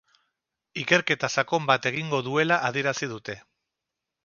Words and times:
Ikerketa 0.83 1.29
sakon 1.41 1.67
bat 1.73 1.85
egingo 1.91 2.23
duela 2.29 2.59
adierazi 2.71 3.13
dute. 3.15 3.39